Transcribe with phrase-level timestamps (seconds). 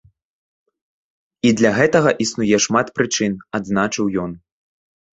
[1.51, 4.31] І для гэтага існуе шмат прычын, адзначыў ён.